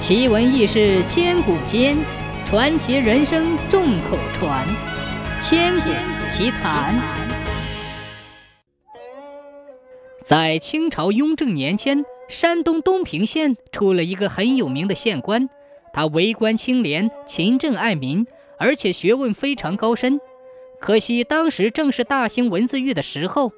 [0.00, 1.94] 奇闻异事千古间，
[2.46, 4.66] 传奇人生众口传。
[5.42, 5.90] 千古
[6.30, 6.98] 奇谈。
[10.24, 15.50] 在清朝雍正年间，山东东平县出了一个很有名的县官，
[15.92, 18.26] 他为官清廉、勤政爱民，
[18.58, 20.18] 而且学问非常高深。
[20.80, 23.52] 可惜当时正是大兴文字狱的时候，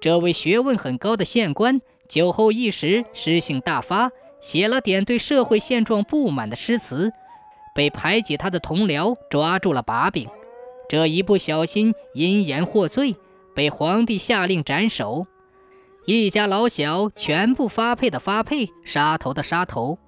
[0.00, 4.10] 这位学问很高的县官酒后一时诗性大发。
[4.42, 7.12] 写了点对社会现状不满的诗词，
[7.74, 10.28] 被排挤他的同僚抓住了把柄。
[10.88, 13.16] 这一不小心因言获罪，
[13.54, 15.26] 被皇帝下令斩首。
[16.04, 19.98] 一家老小全部发配的发配，杀头的杀头。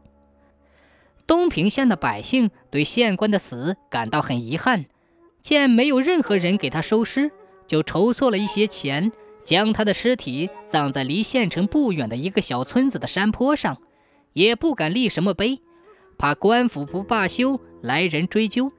[1.27, 4.87] 东平县的百姓对县官的死感到很遗憾，
[5.41, 7.31] 见没有任何人给他收尸，
[7.69, 9.13] 就筹措了一些钱，
[9.45, 13.79] 将他的尸体葬在离县城不远的一个小村子的山坡上。
[14.35, 15.61] 也不敢立什么碑，
[16.19, 18.71] 怕官府不罢休，来人追究。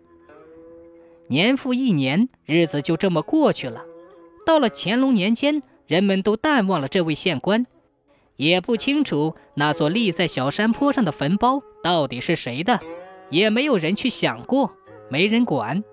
[1.28, 3.84] 年复一年，日子就这么过去了。
[4.46, 7.66] 到了乾隆年间，人们都淡忘了这位县官，
[8.36, 12.80] 也不清楚那座立在小山坡上的坟包到底是谁的，
[13.32, 14.76] 也没有人去想过，
[15.10, 15.84] 没人管。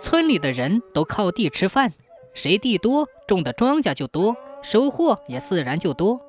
[0.00, 1.92] 村里的人都靠地吃饭，
[2.32, 6.20] 谁地多，种的庄稼就多，收获也自然就多。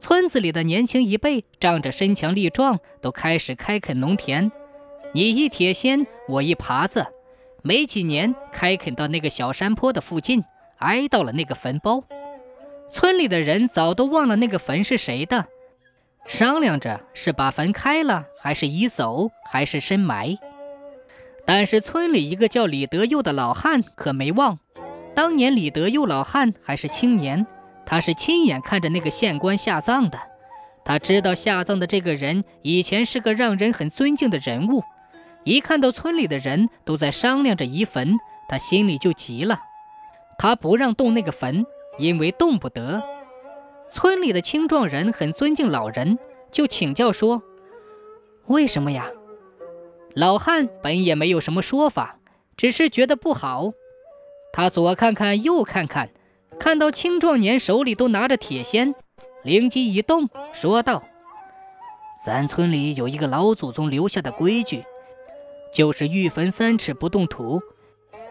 [0.00, 4.50] 村子里的年轻一辈仗着身强力壮，都开始开垦农田。
[5.12, 7.06] 你一铁锨，我一耙子，
[7.62, 10.44] 没几年开垦到那个小山坡的附近，
[10.78, 12.04] 挨到了那个坟包。
[12.92, 15.46] 村里的人早都忘了那个坟是谁的，
[16.26, 20.38] 商量着是把坟开了，还是移走，还是深埋。
[21.44, 24.58] 但是村里一个叫李德佑的老汉可没忘，
[25.14, 27.46] 当年李德佑老汉还是青年。
[27.90, 30.18] 他是亲眼看着那个县官下葬的，
[30.84, 34.84] 他知道下葬的这个人以前是个让人很尊敬的人物。
[35.42, 39.62] 一看到村里的人都在商量着移坟，他心里就急了。
[40.38, 41.64] 他不让动那个坟，
[41.96, 43.02] 因为动不得。
[43.90, 46.18] 村里的青壮人很尊敬老人，
[46.52, 47.42] 就请教说
[48.48, 49.06] ：“为什么呀？”
[50.14, 52.18] 老汉本也没有什么说法，
[52.54, 53.72] 只是觉得不好。
[54.52, 56.10] 他左看看，右看看。
[56.58, 58.94] 看到青壮年手里都拿着铁锨，
[59.42, 61.04] 灵机一动，说道
[62.26, 64.84] ：“咱村里有一个老祖宗留下的规矩，
[65.72, 67.62] 就是遇坟三尺不动土。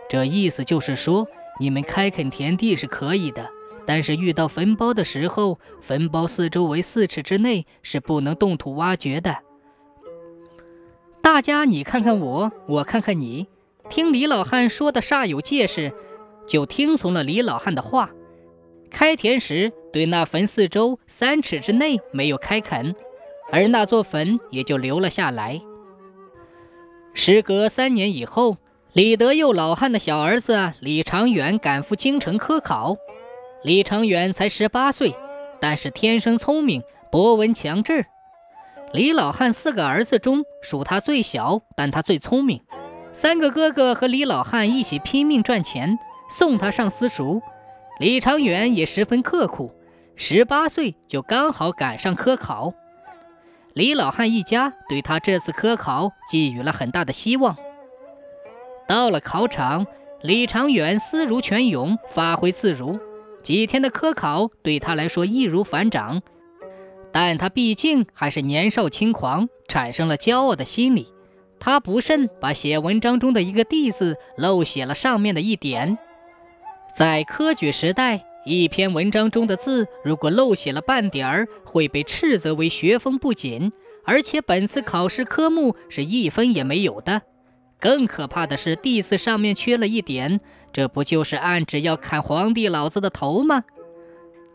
[0.10, 1.28] 这意思就是说，
[1.60, 3.50] 你们开垦田地是可以的，
[3.86, 9.38] 但是遇到坟包的时候，坟包四周围四尺之内是不能动土挖掘的。
[11.22, 13.48] 大家你看看我，我看看你，
[13.90, 15.94] 听李老汉说的煞有介事，
[16.48, 18.12] 就听从了李老汉的话。”
[18.98, 22.96] 开田时，对那坟四周三尺之内没有开垦，
[23.52, 25.62] 而那座坟也就留了下来。
[27.14, 28.58] 时隔三年以后，
[28.94, 32.96] 李德佑老汉的小儿子李长远赶赴京城科考。
[33.62, 35.14] 李长远才十八岁，
[35.62, 36.82] 但是天生聪明，
[37.12, 38.08] 博闻强志。
[38.94, 42.64] 李老汉四个儿子中属他最小，但他最聪明。
[43.14, 46.00] 三个哥哥和李老汉一起拼命赚钱，
[46.32, 47.44] 送他上私塾。
[48.00, 49.72] 李长远也十分刻苦，
[50.16, 52.74] 十八岁就刚好赶上科考。
[53.74, 57.58] 李老汉一家对他这次科考寄予了很大的希望。
[58.88, 59.88] 到了考场，
[60.22, 63.00] 李长远思如泉涌，发挥自如。
[63.42, 66.22] 几天的科考对他来说易如反掌，
[67.12, 71.14] 但他毕竟还是年少轻狂，产生了骄傲的心理。
[71.60, 75.98] 他不慎把写文章中的一个“地”字漏写了上面的一点。
[76.98, 83.72] 在科举时代，一篇文章中的字如果漏写了半点儿，会被斥责为学风不谨，
[84.04, 87.22] 而且本次考试科目是一分也没有的。
[87.80, 90.40] 更可怕的是，第四上面缺了一点，
[90.74, 93.64] 这不就是暗指要砍皇帝老子的头吗？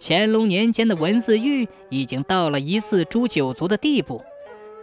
[0.01, 4.21] 乾隆年间的文字狱已经到了一字诛九族的地步。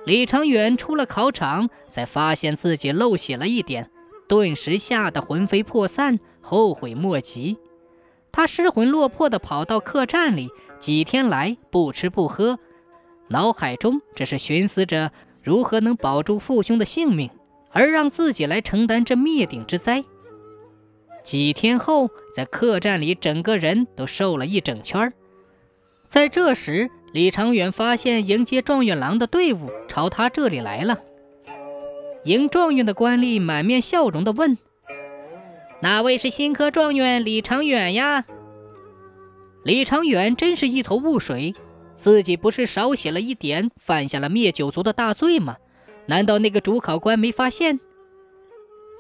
[0.05, 3.89] 李长远出了考场，才发现自己漏写了一点。
[4.29, 7.57] 顿时吓得魂飞魄散，后悔莫及。
[8.31, 10.49] 他失魂落魄地跑到客栈里，
[10.79, 12.59] 几天来不吃不喝，
[13.27, 15.11] 脑海中只是寻思着
[15.41, 17.31] 如何能保住父兄的性命，
[17.71, 20.05] 而让自己来承担这灭顶之灾。
[21.23, 25.11] 几天后，在客栈里，整个人都瘦了一整圈。
[26.07, 30.99] 在这时，李长远发现迎接状元郎的队伍朝他这里来了。
[32.29, 34.59] 迎状元的官吏满面笑容地问
[35.81, 38.23] ：“哪位是新科状元李长远呀？”
[39.65, 41.55] 李长远真是一头雾水，
[41.97, 45.57] 自己不是少写了一点，犯下了灭九族的大罪吗？
[46.05, 47.79] 难道那个主考官没发现？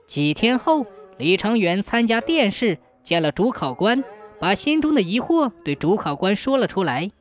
[0.07, 0.87] 几天后，
[1.19, 4.03] 李长远参加殿试，见了主考官，
[4.39, 7.11] 把心中的疑惑对主考官说了出来。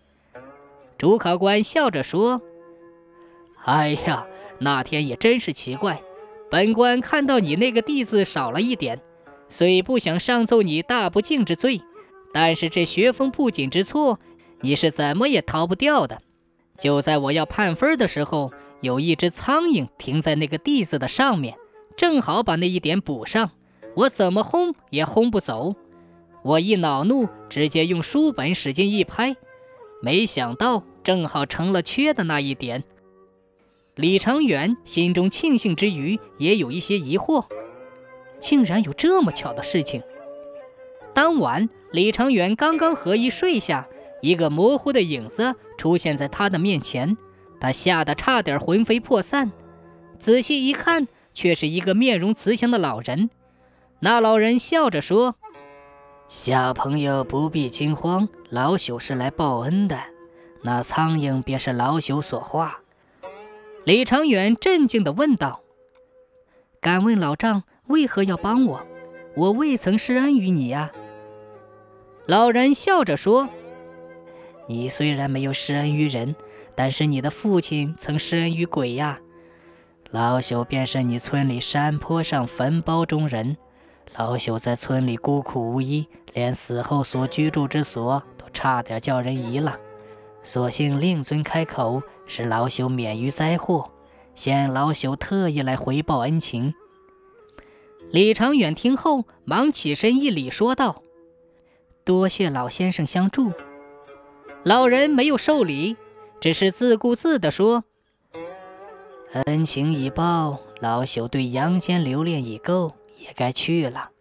[0.97, 2.41] 主考官笑着说
[3.67, 4.27] ：“哎呀，
[4.59, 6.03] 那天也真是奇怪，
[6.51, 9.01] 本官看到你那个‘弟’字少了一点，
[9.49, 11.81] 虽不想上奏你大不敬之罪，
[12.33, 14.19] 但是这学风不谨之错。”
[14.61, 16.21] 你是怎么也逃不掉的。
[16.81, 21.57] 就在我要判分的时候，有一只苍蝇停在那个地字的上面，
[21.97, 23.53] 正好把那一点补上。
[23.95, 25.77] 我怎么轰也轰不走。
[26.43, 29.37] 我一恼怒，直接用书本使劲一拍，
[30.03, 32.83] 没想到正好成了缺的那一点。
[33.99, 37.47] 李长远心中庆幸之余，也有一些疑惑：
[38.39, 40.05] 竟然有这么巧的事情。
[41.13, 43.89] 当晚，李长远刚刚和衣睡下。
[44.21, 47.17] 一个模糊的影子出现在他的面前，
[47.61, 49.51] 他吓得差点魂飞魄散。
[50.21, 53.31] 仔细一看，却是一个面容慈祥的老人。
[53.99, 55.35] 那老人笑着说
[56.29, 59.99] ：“小朋友不必惊慌，老朽是来报恩的。
[60.63, 62.79] 那苍蝇便是老朽所化。”
[63.89, 65.63] 李长远镇静地问道
[66.79, 68.85] ：“敢问老丈为何要帮我？
[69.35, 70.93] 我未曾施恩于你呀。”
[72.29, 73.49] 老人笑着说。
[74.67, 76.37] 你虽然没有施恩于人，
[76.75, 79.21] 但是你的父亲曾施恩于鬼呀。
[80.11, 83.57] 老朽便是你村里山坡上坟包中人。
[84.15, 89.81] 老朽在村里孤苦无依，连死后所居住之所都差点叫人移了。
[90.49, 93.91] 所幸令尊开口，使老朽免于灾祸。
[94.35, 96.73] 现老朽特意来回报恩情。
[98.11, 101.03] 李长远听后，忙起身一礼，说道
[102.03, 103.53] ：“多谢老先生相助。”
[104.65, 105.99] 老人没有受礼，
[106.41, 107.85] 只是自顾自地说
[109.45, 114.13] ：“恩情已报，老朽对阳间留恋已够，也该去了。”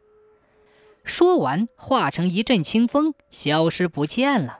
[1.05, 4.59] 说完，化成一阵清风，消失不见了。